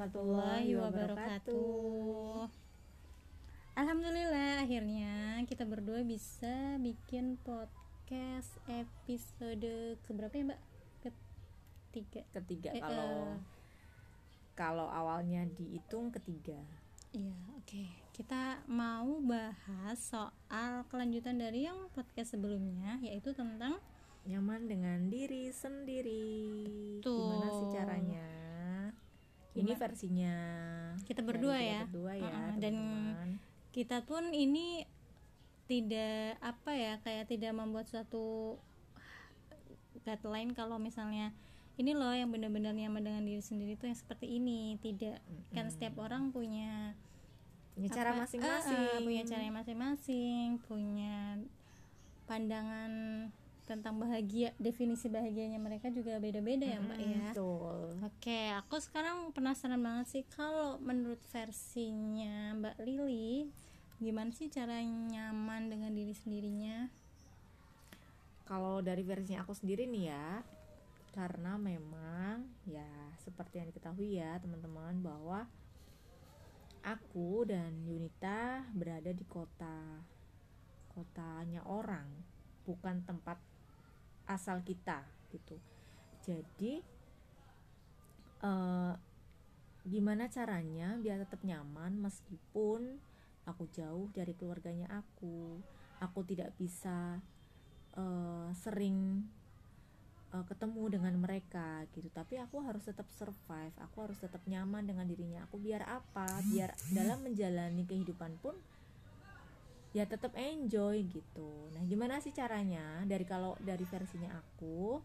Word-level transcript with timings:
warahmatullahi 0.00 0.72
wabarakatuh. 0.80 2.48
Alhamdulillah 3.76 4.64
akhirnya 4.64 5.44
kita 5.44 5.68
berdua 5.68 6.00
bisa 6.08 6.80
bikin 6.80 7.36
podcast 7.44 8.48
episode 8.64 10.00
keberapa 10.08 10.32
ya 10.32 10.44
mbak? 10.48 10.60
Ketiga. 11.04 12.24
Ketiga 12.32 12.72
Eh, 12.72 12.80
kalau 12.80 13.12
eh. 13.28 13.36
kalau 14.56 14.88
awalnya 14.88 15.44
dihitung 15.52 16.08
ketiga. 16.08 16.56
Iya 17.12 17.36
oke. 17.60 17.84
Kita 18.16 18.64
mau 18.72 19.20
bahas 19.20 20.00
soal 20.00 20.88
kelanjutan 20.88 21.36
dari 21.36 21.68
yang 21.68 21.92
podcast 21.92 22.40
sebelumnya 22.40 22.96
yaitu 23.04 23.36
tentang 23.36 23.76
Nyaman 24.20 24.68
dengan 24.68 25.08
diri 25.08 25.48
sendiri. 25.48 26.28
Betul. 27.00 27.20
Gimana 27.20 27.48
sih 27.56 27.68
caranya? 27.72 28.28
Ini 29.52 29.72
versinya 29.74 30.34
Kita 31.02 31.20
dari 31.20 31.28
berdua 31.28 31.56
kita 31.56 31.66
ya. 31.66 31.80
Berdua 31.86 32.12
ya, 32.14 32.22
Uh-uh, 32.24 32.50
dan 32.56 32.74
teman-teman. 32.74 33.30
kita 33.70 33.98
pun 34.02 34.24
ini 34.30 34.86
tidak 35.64 36.34
apa 36.40 36.70
ya 36.70 36.92
kayak 37.00 37.26
tidak 37.26 37.52
membuat 37.52 37.86
suatu 37.86 38.58
guideline 40.02 40.50
kalau 40.50 40.76
misalnya 40.76 41.30
ini 41.76 41.94
loh 41.94 42.10
yang 42.10 42.28
benar-benar 42.28 42.74
nyaman 42.74 43.00
dengan 43.00 43.22
diri 43.22 43.40
sendiri 43.40 43.74
itu 43.74 43.86
yang 43.86 43.94
seperti 43.94 44.36
ini 44.36 44.76
tidak 44.78 45.22
kan 45.50 45.70
setiap 45.70 45.96
orang 45.96 46.28
punya 46.28 46.92
punya 47.72 47.88
cara 47.88 48.10
apa- 48.12 48.26
masing-masing. 48.26 48.76
Ah, 48.76 48.90
ah, 48.90 49.00
punya 49.00 49.22
cara 49.24 49.42
masing-masing 49.48 50.46
punya 50.66 51.38
pandangan 52.26 52.92
tentang 53.70 54.02
bahagia 54.02 54.50
definisi 54.58 55.06
bahagianya 55.06 55.62
mereka 55.62 55.94
juga 55.94 56.18
beda-beda 56.18 56.66
ya 56.66 56.82
mbak 56.82 56.98
ya 56.98 57.30
Betul. 57.30 57.94
Oke, 58.02 58.50
aku 58.58 58.82
sekarang 58.82 59.30
penasaran 59.30 59.78
banget 59.78 60.06
sih 60.10 60.24
kalau 60.26 60.82
menurut 60.82 61.22
versinya 61.30 62.52
Mbak 62.58 62.76
Lili, 62.82 63.46
gimana 64.02 64.34
sih 64.34 64.50
cara 64.50 64.82
nyaman 64.82 65.70
dengan 65.70 65.94
diri 65.94 66.10
sendirinya? 66.10 66.90
Kalau 68.44 68.82
dari 68.82 69.06
versinya 69.06 69.46
aku 69.46 69.54
sendiri 69.54 69.86
nih 69.86 70.10
ya, 70.10 70.42
karena 71.14 71.54
memang 71.54 72.50
ya 72.66 72.90
seperti 73.22 73.62
yang 73.62 73.70
diketahui 73.70 74.18
ya 74.18 74.42
teman-teman 74.42 74.98
bahwa 75.00 75.46
aku 76.82 77.46
dan 77.46 77.78
Yunita 77.86 78.66
berada 78.74 79.14
di 79.14 79.22
kota 79.30 80.02
kotanya 80.90 81.62
orang, 81.70 82.10
bukan 82.66 83.06
tempat 83.06 83.38
asal 84.30 84.62
kita 84.62 85.02
gitu. 85.34 85.58
Jadi 86.22 86.78
eh, 88.46 88.94
gimana 89.82 90.30
caranya 90.30 90.94
biar 91.00 91.26
tetap 91.26 91.42
nyaman 91.42 91.98
meskipun 91.98 93.02
aku 93.48 93.66
jauh 93.74 94.06
dari 94.14 94.36
keluarganya 94.38 94.86
aku, 95.02 95.58
aku 95.98 96.20
tidak 96.30 96.54
bisa 96.54 97.18
eh, 97.98 98.48
sering 98.54 99.26
eh, 100.30 100.44
ketemu 100.46 101.00
dengan 101.00 101.14
mereka 101.18 101.82
gitu. 101.90 102.06
Tapi 102.14 102.38
aku 102.38 102.62
harus 102.62 102.86
tetap 102.86 103.10
survive 103.10 103.74
aku 103.82 104.06
harus 104.06 104.18
tetap 104.22 104.46
nyaman 104.46 104.86
dengan 104.86 105.10
dirinya 105.10 105.42
aku. 105.50 105.58
Biar 105.58 105.82
apa? 105.90 106.28
Biar 106.46 106.70
dalam 106.94 107.26
menjalani 107.26 107.82
kehidupan 107.82 108.38
pun 108.38 108.54
ya 109.90 110.06
tetap 110.06 110.38
enjoy 110.38 111.02
gitu. 111.10 111.50
Nah 111.74 111.82
gimana 111.82 112.22
sih 112.22 112.30
caranya? 112.30 113.02
Dari 113.02 113.26
kalau 113.26 113.58
dari 113.58 113.82
versinya 113.82 114.30
aku 114.38 115.02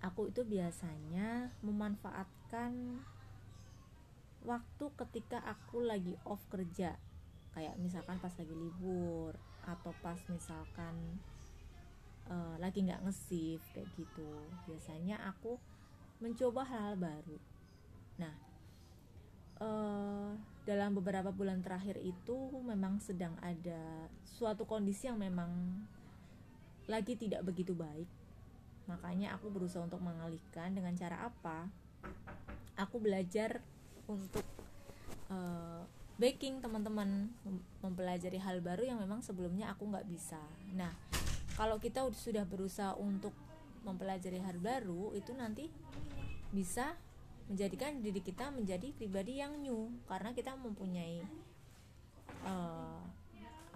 aku 0.00 0.30
itu 0.32 0.46
biasanya 0.46 1.52
memanfaatkan 1.60 3.02
waktu 4.46 4.84
ketika 5.04 5.44
aku 5.44 5.84
lagi 5.84 6.16
off 6.24 6.40
kerja. 6.48 6.96
Kayak 7.52 7.76
misalkan 7.80 8.20
pas 8.20 8.32
lagi 8.36 8.52
libur 8.52 9.36
atau 9.68 9.92
pas 10.00 10.20
misalkan 10.32 11.20
eh, 12.32 12.56
lagi 12.56 12.88
nggak 12.88 13.04
nge 13.04 13.60
kayak 13.76 13.88
gitu. 14.00 14.32
Biasanya 14.64 15.20
aku 15.28 15.60
mencoba 16.24 16.64
hal-hal 16.64 16.96
baru. 16.96 17.36
Nah 18.16 18.34
eh, 19.60 20.55
dalam 20.66 20.98
beberapa 20.98 21.30
bulan 21.30 21.62
terakhir 21.62 22.02
itu 22.02 22.36
memang 22.66 22.98
sedang 22.98 23.38
ada 23.38 24.10
suatu 24.26 24.66
kondisi 24.66 25.06
yang 25.06 25.16
memang 25.16 25.48
lagi 26.90 27.14
tidak 27.14 27.46
begitu 27.46 27.70
baik. 27.72 28.10
Makanya 28.90 29.38
aku 29.38 29.46
berusaha 29.50 29.86
untuk 29.86 30.02
mengalihkan 30.02 30.74
dengan 30.74 30.94
cara 30.98 31.30
apa? 31.30 31.70
Aku 32.82 32.98
belajar 32.98 33.62
untuk 34.10 34.42
eh, 35.30 35.82
baking 36.18 36.58
teman-teman 36.58 37.30
mem- 37.46 37.66
mempelajari 37.86 38.42
hal 38.42 38.58
baru 38.58 38.90
yang 38.90 38.98
memang 38.98 39.22
sebelumnya 39.22 39.70
aku 39.70 39.86
nggak 39.86 40.06
bisa. 40.10 40.42
Nah 40.74 40.90
kalau 41.54 41.78
kita 41.78 42.02
ud- 42.02 42.18
sudah 42.18 42.42
berusaha 42.42 42.98
untuk 42.98 43.32
mempelajari 43.86 44.42
hal 44.42 44.58
baru 44.58 45.14
itu 45.14 45.30
nanti 45.30 45.70
bisa 46.50 46.98
menjadikan 47.46 48.02
diri 48.02 48.18
kita 48.22 48.50
menjadi 48.50 48.90
pribadi 48.94 49.38
yang 49.38 49.58
new 49.62 49.90
karena 50.10 50.34
kita 50.34 50.58
mempunyai 50.58 51.22
eh, 52.46 53.00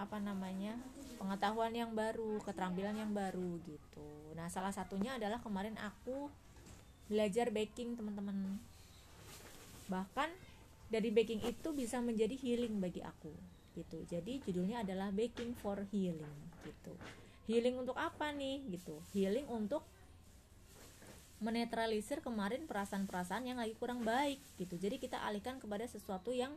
apa 0.01 0.17
namanya 0.17 0.81
pengetahuan 1.21 1.77
yang 1.77 1.93
baru 1.93 2.41
keterampilan 2.41 2.97
yang 2.97 3.13
baru 3.13 3.61
gitu. 3.69 4.33
Nah 4.33 4.49
salah 4.49 4.73
satunya 4.73 5.21
adalah 5.21 5.39
kemarin 5.45 5.77
aku 5.77 6.33
belajar 7.07 7.53
baking 7.53 8.01
teman-teman. 8.01 8.57
Bahkan 9.93 10.31
dari 10.89 11.13
baking 11.13 11.45
itu 11.45 11.69
bisa 11.77 12.01
menjadi 12.01 12.33
healing 12.35 12.81
bagi 12.81 13.05
aku 13.05 13.31
gitu. 13.77 14.03
Jadi 14.09 14.41
judulnya 14.49 14.83
adalah 14.83 15.13
baking 15.13 15.55
for 15.61 15.85
healing 15.93 16.37
gitu. 16.65 16.97
Healing 17.47 17.77
untuk 17.79 18.01
apa 18.01 18.33
nih 18.33 18.65
gitu? 18.73 18.99
Healing 19.13 19.47
untuk 19.53 19.85
menetralisir 21.41 22.21
kemarin 22.21 22.69
perasaan-perasaan 22.69 23.49
yang 23.49 23.59
lagi 23.59 23.73
kurang 23.81 24.05
baik 24.05 24.39
gitu. 24.61 24.77
Jadi 24.77 25.01
kita 25.01 25.25
alihkan 25.25 25.57
kepada 25.57 25.89
sesuatu 25.89 26.37
yang 26.37 26.53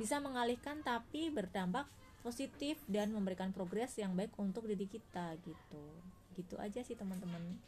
bisa 0.00 0.20
mengalihkan 0.20 0.80
tapi 0.80 1.28
berdampak 1.28 1.84
positif 2.24 2.80
dan 2.88 3.12
memberikan 3.12 3.52
progres 3.52 3.94
yang 4.00 4.16
baik 4.16 4.32
untuk 4.40 4.64
diri 4.64 4.88
kita 4.88 5.36
gitu. 5.44 5.84
Gitu 6.32 6.56
aja 6.56 6.80
sih 6.80 6.96
teman-teman. 6.96 7.60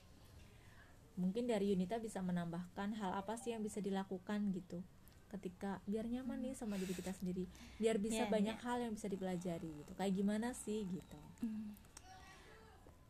Mungkin 1.20 1.46
dari 1.46 1.76
Yunita 1.76 2.00
bisa 2.00 2.24
menambahkan 2.24 2.96
hal 2.96 3.12
apa 3.12 3.36
sih 3.36 3.52
yang 3.52 3.60
bisa 3.60 3.84
dilakukan 3.84 4.48
gitu. 4.56 4.80
Ketika 5.28 5.84
biar 5.84 6.08
nyaman 6.08 6.40
nih 6.40 6.56
sama 6.56 6.80
diri 6.80 6.96
kita 6.96 7.12
sendiri. 7.12 7.44
Biar 7.76 8.00
bisa 8.00 8.24
Ya, 8.24 8.32
banyak 8.32 8.56
hal 8.64 8.88
yang 8.88 8.92
bisa 8.96 9.12
dipelajari 9.12 9.68
gitu. 9.68 9.92
Kayak 10.00 10.16
gimana 10.16 10.56
sih 10.56 10.88
gitu 10.88 11.20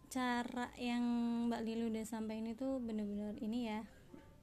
Cara 0.08 0.72
yang 0.74 1.04
Mbak 1.46 1.60
Lili 1.62 1.84
udah 1.92 2.04
sampaikan 2.04 2.48
itu 2.48 2.80
bener-bener 2.80 3.36
ini 3.38 3.69
ya 3.69 3.84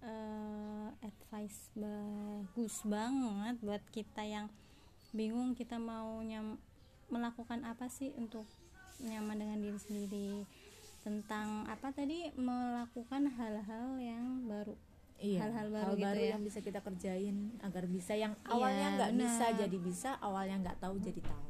eh, 0.02 0.88
advice 1.02 1.74
bagus 1.74 2.86
banget 2.86 3.58
buat 3.60 3.82
kita 3.90 4.22
yang 4.22 4.46
bingung 5.10 5.58
kita 5.58 5.82
mau 5.82 6.22
nyam 6.22 6.62
melakukan 7.10 7.66
apa 7.66 7.90
sih 7.90 8.14
untuk 8.14 8.46
nyaman 9.02 9.42
dengan 9.42 9.58
diri 9.58 9.80
sendiri 9.80 10.30
tentang 11.02 11.66
apa 11.66 11.90
tadi 11.90 12.30
melakukan 12.36 13.30
hal-hal 13.32 13.98
yang 13.98 14.46
baru 14.46 14.74
Iya, 15.16 15.48
Hal-hal 15.48 15.72
baru 15.72 15.86
hal 15.88 15.96
gitu 15.96 16.06
baru 16.06 16.20
ya. 16.20 16.30
yang 16.36 16.42
bisa 16.44 16.60
kita 16.60 16.80
kerjain 16.84 17.38
agar 17.64 17.88
bisa 17.88 18.14
yang 18.14 18.36
Iya, 18.36 18.52
awalnya 18.52 18.88
nggak 19.00 19.12
bisa 19.16 19.46
jadi 19.56 19.78
bisa, 19.80 20.10
awalnya 20.20 20.56
nggak 20.60 20.78
tahu 20.78 21.00
jadi 21.00 21.24
tahu. 21.24 21.44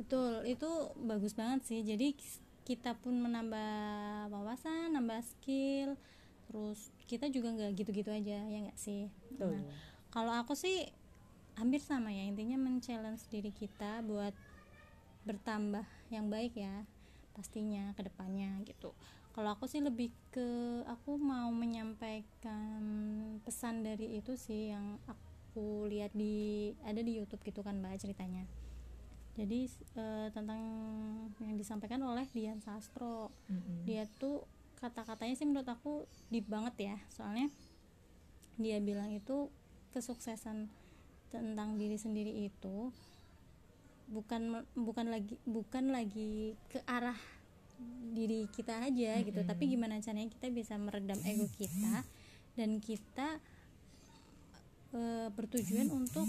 Betul, 0.00 0.32
itu 0.48 0.70
bagus 0.96 1.36
banget 1.36 1.60
sih. 1.68 1.84
Jadi 1.84 2.16
kita 2.70 2.94
pun 3.02 3.18
menambah 3.18 4.30
wawasan, 4.30 4.94
nambah 4.94 5.18
skill, 5.26 5.98
terus 6.46 6.94
kita 7.10 7.26
juga 7.26 7.50
nggak 7.50 7.74
gitu-gitu 7.82 8.14
aja 8.14 8.46
ya 8.46 8.58
nggak 8.70 8.78
sih. 8.78 9.10
Betul. 9.34 9.58
Nah, 9.58 9.66
kalau 10.14 10.30
aku 10.38 10.54
sih 10.54 10.86
hampir 11.58 11.82
sama 11.82 12.14
ya 12.14 12.22
intinya 12.22 12.54
men-challenge 12.54 13.26
diri 13.26 13.50
kita 13.50 14.06
buat 14.06 14.30
bertambah 15.26 15.82
yang 16.14 16.30
baik 16.30 16.54
ya 16.54 16.86
pastinya 17.34 17.90
ke 17.98 18.06
depannya 18.06 18.62
gitu. 18.62 18.94
Kalau 19.34 19.50
aku 19.50 19.66
sih 19.66 19.82
lebih 19.82 20.14
ke 20.30 20.46
aku 20.86 21.18
mau 21.18 21.50
menyampaikan 21.50 22.82
pesan 23.42 23.82
dari 23.82 24.22
itu 24.22 24.38
sih 24.38 24.70
yang 24.70 24.94
aku 25.10 25.90
lihat 25.90 26.14
di 26.14 26.70
ada 26.86 27.02
di 27.02 27.18
YouTube 27.18 27.42
gitu 27.42 27.66
kan 27.66 27.82
mbak 27.82 27.98
ceritanya 27.98 28.46
jadi 29.40 29.58
eh, 29.96 30.28
tentang 30.36 30.60
yang 31.40 31.56
disampaikan 31.56 32.04
oleh 32.04 32.28
Dian 32.36 32.60
Sastro 32.60 33.32
Mm-mm. 33.48 33.88
dia 33.88 34.04
tuh 34.20 34.44
kata-katanya 34.76 35.34
sih 35.36 35.48
menurut 35.48 35.68
aku 35.68 36.04
deep 36.28 36.44
banget 36.44 36.92
ya 36.92 36.96
soalnya 37.08 37.48
dia 38.60 38.76
bilang 38.84 39.08
itu 39.08 39.48
kesuksesan 39.96 40.68
tentang 41.32 41.80
diri 41.80 41.96
sendiri 41.96 42.44
itu 42.44 42.92
bukan 44.12 44.66
bukan 44.76 45.06
lagi 45.08 45.40
bukan 45.48 45.94
lagi 45.94 46.58
ke 46.68 46.84
arah 46.84 47.16
diri 48.12 48.44
kita 48.52 48.84
aja 48.84 49.24
gitu 49.24 49.40
Mm-mm. 49.40 49.48
tapi 49.48 49.72
gimana 49.72 49.96
caranya 50.04 50.28
kita 50.28 50.52
bisa 50.52 50.76
meredam 50.76 51.16
ego 51.24 51.48
kita 51.56 52.04
dan 52.60 52.76
kita 52.82 53.40
eh, 54.92 55.28
bertujuan 55.32 55.88
untuk 55.88 56.28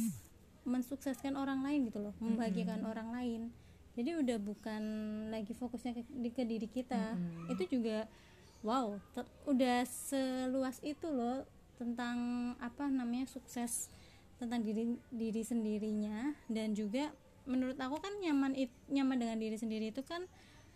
mensukseskan 0.61 1.33
orang 1.33 1.65
lain 1.65 1.89
gitu 1.89 1.99
loh 2.01 2.13
membahagiakan 2.21 2.85
orang 2.85 3.09
lain. 3.09 3.41
Jadi 3.97 4.15
udah 4.15 4.37
bukan 4.39 4.83
lagi 5.33 5.51
fokusnya 5.51 5.91
ke, 5.97 6.01
di- 6.07 6.33
ke 6.33 6.43
diri 6.47 6.67
kita. 6.69 7.17
Mm-mm. 7.17 7.51
itu 7.51 7.77
juga 7.77 8.07
wow 8.61 9.01
ter- 9.11 9.31
udah 9.49 9.83
seluas 9.89 10.77
itu 10.85 11.09
loh 11.09 11.43
tentang 11.81 12.53
apa 12.61 12.85
namanya 12.87 13.25
sukses 13.25 13.89
tentang 14.37 14.61
diri 14.61 14.95
diri 15.09 15.41
sendirinya. 15.41 16.37
Dan 16.47 16.77
juga 16.77 17.09
menurut 17.49 17.75
aku 17.81 17.97
kan 17.97 18.13
nyaman 18.21 18.53
it, 18.53 18.71
nyaman 18.87 19.17
dengan 19.17 19.37
diri 19.41 19.57
sendiri 19.57 19.89
itu 19.89 20.05
kan 20.05 20.23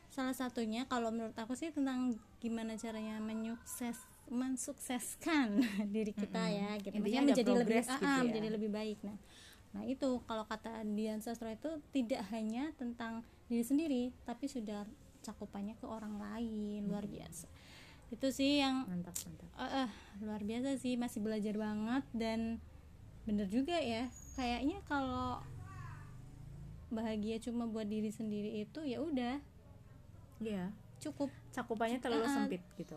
salah 0.09 0.33
satunya. 0.33 0.89
Kalau 0.89 1.13
menurut 1.13 1.37
aku 1.37 1.53
sih 1.53 1.69
tentang 1.69 2.17
gimana 2.41 2.73
caranya 2.75 3.21
menyukses 3.21 3.95
mensukseskan 4.25 5.61
diri 5.93 6.09
kita 6.09 6.41
ya 6.49 6.73
gitu. 6.81 6.97
Intinya 6.97 7.31
menjadi 7.31 7.51
lebih 7.53 7.85
ah, 7.85 7.85
gitu 7.85 8.05
ah, 8.05 8.17
ya. 8.17 8.25
menjadi 8.25 8.49
lebih 8.49 8.69
baik. 8.73 8.99
Nah 9.05 9.17
nah 9.75 9.83
itu 9.83 10.23
kalau 10.23 10.47
kata 10.47 10.87
Dian 10.95 11.19
Sastro 11.19 11.51
itu 11.51 11.83
tidak 11.91 12.23
hanya 12.31 12.71
tentang 12.79 13.27
diri 13.51 13.65
sendiri 13.67 14.03
tapi 14.23 14.47
sudah 14.47 14.87
cakupannya 15.19 15.75
ke 15.75 15.83
orang 15.83 16.15
lain 16.15 16.87
luar 16.87 17.03
biasa. 17.09 17.49
Itu 18.13 18.31
sih 18.31 18.63
yang 18.63 18.87
mantap 18.87 19.17
mantap. 19.25 19.49
Eh, 19.59 19.71
eh, 19.83 19.89
luar 20.23 20.41
biasa 20.45 20.79
sih 20.79 20.95
masih 20.95 21.19
belajar 21.19 21.57
banget 21.57 22.05
dan 22.13 22.61
bener 23.27 23.49
juga 23.49 23.75
ya. 23.75 24.07
Kayaknya 24.37 24.79
kalau 24.85 25.41
bahagia 26.93 27.41
cuma 27.41 27.65
buat 27.67 27.89
diri 27.89 28.13
sendiri 28.13 28.63
itu 28.63 28.79
ya 28.85 29.01
udah. 29.01 29.41
Iya. 30.39 30.71
Cukup. 31.01 31.33
Cakupannya 31.51 31.97
terlalu 31.97 32.29
ah. 32.29 32.31
sempit 32.31 32.61
gitu. 32.77 32.95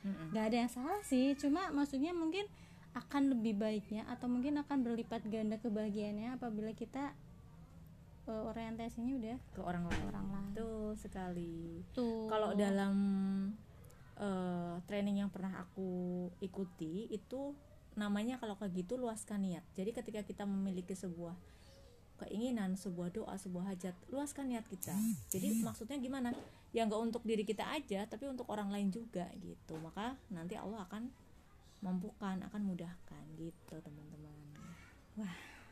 Mm-mm. 0.00 0.32
nggak 0.32 0.44
ada 0.48 0.56
yang 0.64 0.70
salah 0.72 1.00
sih 1.04 1.36
cuma 1.36 1.68
maksudnya 1.76 2.16
mungkin 2.16 2.48
akan 2.90 3.38
lebih 3.38 3.54
baiknya 3.54 4.02
atau 4.10 4.26
mungkin 4.26 4.58
akan 4.58 4.82
berlipat 4.82 5.22
ganda 5.30 5.62
kebahagiaannya 5.62 6.34
apabila 6.34 6.74
kita 6.74 7.14
eh, 8.26 8.42
orientasinya 8.50 9.14
udah 9.14 9.36
ke 9.54 9.60
orang 9.62 9.84
lain. 9.86 10.04
Orang 10.10 10.28
lain. 10.30 10.50
Betul 10.54 10.90
sekali. 10.98 11.86
Tuh 11.94 12.26
kalau 12.26 12.54
dalam 12.58 12.94
eh, 14.18 14.74
training 14.90 15.22
yang 15.22 15.30
pernah 15.30 15.62
aku 15.62 16.28
ikuti 16.42 17.06
itu 17.14 17.54
namanya 17.94 18.38
kalau 18.42 18.58
kayak 18.58 18.74
gitu 18.86 18.98
luaskan 18.98 19.46
niat. 19.46 19.64
Jadi 19.74 19.90
ketika 19.94 20.20
kita 20.26 20.42
memiliki 20.46 20.94
sebuah 20.94 21.34
keinginan 22.20 22.76
sebuah 22.76 23.08
doa 23.16 23.32
sebuah 23.40 23.72
hajat 23.72 23.96
luaskan 24.12 24.52
niat 24.52 24.66
kita. 24.68 24.92
Jadi 25.32 25.64
maksudnya 25.64 25.96
gimana? 25.96 26.36
Ya 26.70 26.84
nggak 26.84 27.00
untuk 27.00 27.22
diri 27.24 27.42
kita 27.48 27.64
aja 27.64 28.04
tapi 28.04 28.28
untuk 28.28 28.44
orang 28.52 28.68
lain 28.68 28.92
juga 28.92 29.26
gitu. 29.40 29.80
Maka 29.80 30.20
nanti 30.28 30.54
Allah 30.58 30.84
akan 30.84 31.29
mampukan 31.80 32.36
akan 32.44 32.62
mudahkan 32.62 33.24
gitu 33.36 33.74
teman-teman. 33.80 34.36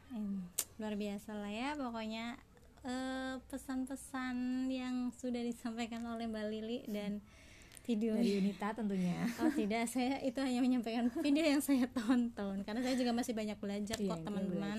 Em, 0.09 0.41
luar 0.81 0.95
biasa 0.97 1.37
lah 1.37 1.53
ya 1.53 1.77
pokoknya 1.77 2.37
eh, 2.81 3.35
pesan-pesan 3.47 4.37
yang 4.69 5.13
sudah 5.13 5.41
disampaikan 5.41 6.01
oleh 6.09 6.25
Mbak 6.25 6.47
Lili 6.49 6.79
dan 6.89 7.21
video 7.85 8.17
dari 8.17 8.37
Unita 8.37 8.73
tentunya. 8.73 9.17
Oh 9.41 9.49
tidak 9.51 9.89
saya 9.89 10.21
itu 10.21 10.37
hanya 10.41 10.61
menyampaikan 10.61 11.09
video 11.21 11.45
yang 11.45 11.61
saya 11.61 11.89
tonton. 11.89 12.61
Karena 12.65 12.81
saya 12.81 12.97
juga 12.97 13.13
masih 13.13 13.33
banyak 13.33 13.57
belajar 13.57 13.97
Iya, 13.97 14.09
kok 14.09 14.21
teman-teman. 14.25 14.79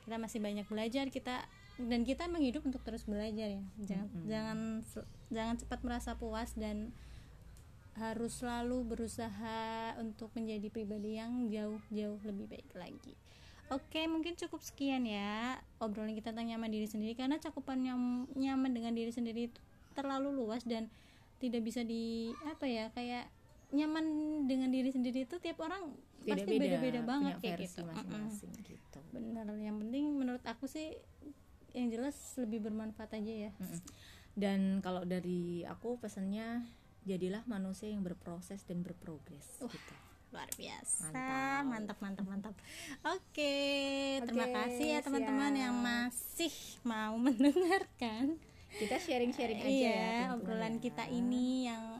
kita 0.00 0.16
masih 0.16 0.40
banyak 0.40 0.66
belajar 0.66 1.04
kita 1.08 1.44
dan 1.80 2.00
kita 2.04 2.24
emang 2.24 2.40
hidup 2.40 2.64
untuk 2.64 2.80
terus 2.80 3.04
belajar 3.04 3.48
ya. 3.48 3.64
Jangan 3.84 4.08
Mm-mm. 4.08 4.26
jangan 4.28 4.58
jangan 5.28 5.54
cepat 5.56 5.80
merasa 5.80 6.10
puas 6.16 6.52
dan 6.56 6.92
harus 8.00 8.40
selalu 8.40 8.96
berusaha 8.96 9.60
untuk 10.00 10.32
menjadi 10.32 10.72
pribadi 10.72 11.20
yang 11.20 11.52
jauh-jauh 11.52 12.20
lebih 12.24 12.48
baik 12.48 12.70
lagi 12.74 13.14
Oke, 13.70 14.02
mungkin 14.10 14.34
cukup 14.34 14.58
sekian 14.66 15.06
ya 15.06 15.54
obrolan 15.78 16.10
kita 16.18 16.34
tentang 16.34 16.50
nyaman 16.50 16.74
diri 16.74 16.90
sendiri 16.90 17.14
karena 17.14 17.38
cakupan 17.38 17.78
nyam- 17.78 18.26
nyaman 18.34 18.74
dengan 18.74 18.90
diri 18.90 19.14
sendiri 19.14 19.46
itu 19.46 19.62
terlalu 19.94 20.34
luas 20.34 20.66
dan 20.66 20.90
tidak 21.38 21.62
bisa 21.62 21.86
di 21.86 22.34
apa 22.50 22.66
ya 22.66 22.90
kayak 22.90 23.30
nyaman 23.70 24.04
dengan 24.50 24.74
diri 24.74 24.90
sendiri 24.90 25.22
itu 25.22 25.38
tiap 25.38 25.62
orang 25.62 25.86
pasti 26.26 26.58
beda-beda 26.58 27.00
banget 27.06 27.38
kayak 27.38 27.58
gitu. 27.62 27.86
Masing-masing 27.86 28.50
gitu 28.66 28.98
Bener, 29.14 29.46
yang 29.62 29.78
penting 29.78 30.18
menurut 30.18 30.42
aku 30.42 30.66
sih 30.66 30.98
yang 31.70 31.94
jelas 31.94 32.18
lebih 32.42 32.66
bermanfaat 32.66 33.22
aja 33.22 33.46
ya. 33.46 33.50
Mm-mm. 33.54 33.78
dan 34.34 34.82
kalau 34.82 35.06
dari 35.06 35.62
aku 35.62 35.94
pesannya 36.02 36.66
jadilah 37.02 37.42
manusia 37.44 37.88
yang 37.88 38.00
berproses 38.00 38.62
dan 38.62 38.80
berprogres 38.80 39.46
Wah. 39.58 39.68
gitu 39.68 39.94
Luar 40.30 40.46
biasa. 40.54 41.10
Mantap. 41.10 41.62
Mantap, 41.66 41.98
mantap, 41.98 42.22
mantap. 42.24 42.54
Oke, 43.02 43.54
terima 44.22 44.46
Oke, 44.46 44.54
kasih 44.54 44.86
ya 44.88 45.00
teman-teman 45.02 45.50
yang 45.52 45.74
masih 45.74 46.54
mau 46.82 47.18
mendengarkan. 47.24 48.38
kita 48.70 48.94
sharing-sharing 48.96 49.58
aja 49.58 49.66
iya, 49.66 49.90
ya 49.90 50.26
obrolan 50.30 50.78
ya. 50.78 50.80
kita 50.80 51.10
ini 51.10 51.66
yang 51.66 51.98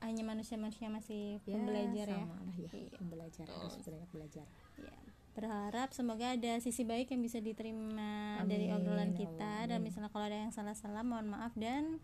hanya 0.00 0.24
manusia-manusia 0.24 0.88
masih 0.88 1.36
ya, 1.44 1.52
pembelajar 1.52 2.08
ya. 2.08 2.24
lah 2.24 2.40
ya 2.56 2.68
Iya. 2.72 2.96
pembelajar 2.96 3.44
harus 3.44 3.76
banyak 3.78 4.08
belajar 4.08 4.46
Ya, 4.80 4.96
berharap 5.30 5.92
semoga 5.92 6.32
ada 6.32 6.56
sisi 6.56 6.82
baik 6.82 7.12
yang 7.12 7.20
bisa 7.20 7.36
diterima 7.38 8.40
dari 8.42 8.66
Amin, 8.66 8.80
obrolan 8.80 9.12
ya 9.12 9.20
kita 9.20 9.36
Allah, 9.60 9.68
dan 9.68 9.78
amin. 9.78 9.92
misalnya 9.92 10.08
kalau 10.08 10.24
ada 10.24 10.40
yang 10.40 10.48
salah-salah 10.50 11.04
mohon 11.04 11.28
maaf 11.28 11.52
dan 11.52 12.00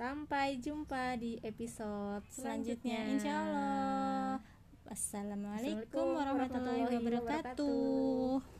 sampai 0.00 0.56
jumpa 0.56 1.20
di 1.20 1.36
episode 1.44 2.24
selanjutnya 2.32 3.04
selanjutnya. 3.04 3.12
insya 3.12 3.32
Allah 3.44 4.40
Assalamualaikum 4.90 6.06
warahmatullahi 6.16 6.88
wabarakatuh. 6.88 8.59